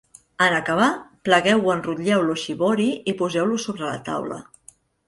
[0.45, 0.87] En acabar,
[1.29, 4.43] plegueu o enrotlleu l'oshibori i poseu-lo sobre la taula.